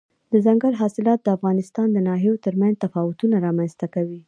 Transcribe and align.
دځنګل 0.31 0.73
حاصلات 0.81 1.19
د 1.23 1.27
افغانستان 1.37 1.87
د 1.91 1.97
ناحیو 2.07 2.41
ترمنځ 2.45 2.75
تفاوتونه 2.83 3.35
رامنځ 3.45 3.71
ته 3.79 3.87
کوي. 3.93 4.19